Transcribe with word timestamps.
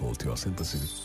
Cultiosynthesis. 0.00 1.04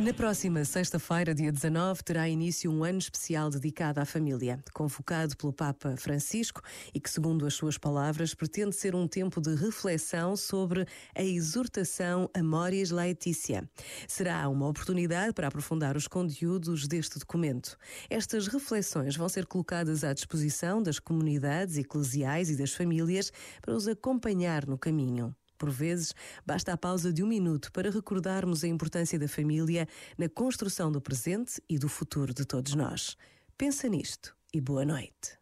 Na 0.00 0.14
próxima 0.14 0.64
sexta-feira, 0.64 1.34
dia 1.34 1.52
19, 1.52 2.02
terá 2.02 2.26
início 2.26 2.72
um 2.72 2.82
ano 2.82 2.96
especial 2.96 3.50
dedicado 3.50 4.00
à 4.00 4.06
família, 4.06 4.58
convocado 4.72 5.36
pelo 5.36 5.52
Papa 5.52 5.94
Francisco 5.94 6.62
e 6.94 6.98
que, 6.98 7.10
segundo 7.10 7.44
as 7.44 7.52
suas 7.52 7.76
palavras, 7.76 8.34
pretende 8.34 8.74
ser 8.74 8.94
um 8.94 9.06
tempo 9.06 9.42
de 9.42 9.54
reflexão 9.54 10.36
sobre 10.36 10.86
a 11.14 11.22
exortação 11.22 12.30
Amoris 12.32 12.90
Laetitia. 12.90 13.68
Será 14.08 14.48
uma 14.48 14.68
oportunidade 14.68 15.34
para 15.34 15.48
aprofundar 15.48 15.98
os 15.98 16.08
conteúdos 16.08 16.88
deste 16.88 17.18
documento. 17.18 17.76
Estas 18.08 18.46
reflexões 18.46 19.14
vão 19.16 19.28
ser 19.28 19.44
colocadas 19.44 20.02
à 20.02 20.14
disposição 20.14 20.82
das 20.82 20.98
comunidades 20.98 21.76
eclesiais 21.76 22.48
e 22.48 22.56
das 22.56 22.72
famílias 22.72 23.30
para 23.60 23.74
os 23.74 23.86
acompanhar 23.86 24.66
no 24.66 24.78
caminho. 24.78 25.36
Por 25.60 25.70
vezes, 25.70 26.14
basta 26.46 26.72
a 26.72 26.76
pausa 26.76 27.12
de 27.12 27.22
um 27.22 27.26
minuto 27.26 27.70
para 27.70 27.90
recordarmos 27.90 28.64
a 28.64 28.66
importância 28.66 29.18
da 29.18 29.28
família 29.28 29.86
na 30.16 30.26
construção 30.26 30.90
do 30.90 31.02
presente 31.02 31.62
e 31.68 31.78
do 31.78 31.86
futuro 31.86 32.32
de 32.32 32.46
todos 32.46 32.74
nós. 32.74 33.14
Pensa 33.58 33.86
nisto 33.86 34.34
e 34.54 34.60
boa 34.60 34.86
noite. 34.86 35.38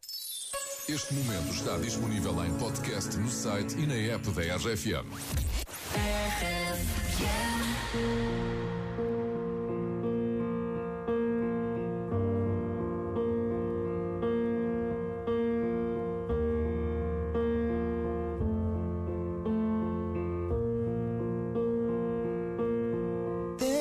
Este 0.89 1.15
momento 1.15 1.55
está 1.55 1.79
disponível 1.79 2.45
em 2.45 2.53
podcast 2.59 3.17
no 3.17 3.31
site 3.31 3.79
e 3.79 3.87
na 3.87 3.95
app 3.95 4.29
da 4.33 4.57
RFM. 4.57 5.07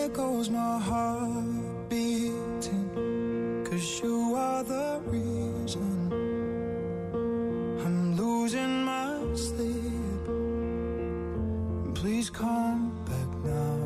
There 0.08 0.16
goes 0.16 0.50
my 0.50 0.80
heart 0.80 1.90
beating. 1.90 3.66
Cause 3.70 4.00
you 4.02 4.36
are 4.36 4.64
the 4.64 5.02
reason 5.06 6.14
I'm 7.84 8.16
losing 8.16 8.86
my 8.86 9.20
sleep. 9.36 10.24
Please 11.94 12.30
come 12.30 12.96
back 13.04 13.30
now. 13.44 13.80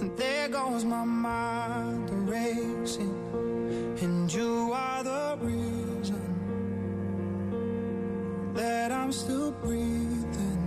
And 0.00 0.16
there 0.16 0.48
goes 0.48 0.84
my 0.84 1.04
mind 1.04 2.10
racing. 2.28 3.14
And 4.02 4.34
you 4.34 4.72
are 4.74 5.04
the 5.04 5.38
reason 5.40 6.22
that 8.52 8.90
I'm 8.90 9.12
still 9.12 9.52
breathing. 9.52 10.58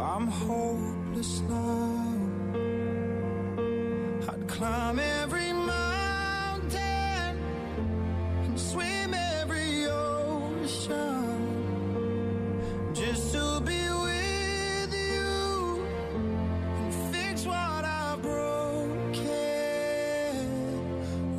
I'm 0.00 0.26
hopeless 1.18 1.40
now. 1.48 2.14
I'd 4.28 4.48
climb 4.48 4.98
every 4.98 5.52
mountain 5.52 6.78
and 8.44 8.58
swim 8.58 9.14
every 9.14 9.86
ocean 9.86 11.00
just 12.94 13.32
to 13.32 13.60
be 13.60 13.88
with 14.04 14.94
you 14.94 15.86
and 16.78 16.94
fix 17.12 17.46
what 17.46 17.84
I 17.84 18.16
broke. 18.22 19.16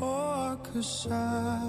Oh, 0.02 0.57
cause 0.73 1.07
I 1.11 1.59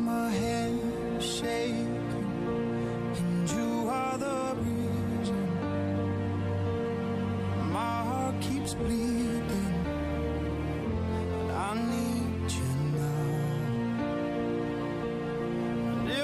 My 0.00 0.30
hand 0.30 1.22
shaking, 1.22 2.08
and 3.18 3.50
you 3.50 3.88
are 3.90 4.16
the 4.16 4.56
reason. 4.58 5.48
My 7.70 7.96
heart 8.08 8.40
keeps 8.40 8.72
bleeding, 8.72 9.84
and 11.28 11.52
I 11.52 11.74
need 11.92 12.50
you 12.58 12.70
now. 12.96 13.26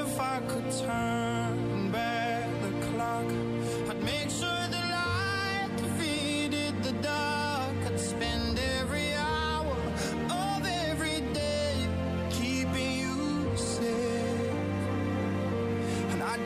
If 0.00 0.18
I 0.18 0.40
could 0.48 0.70
turn 0.72 1.47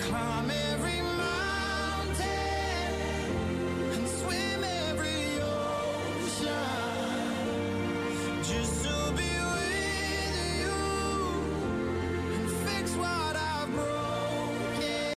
keeping 0.00 0.71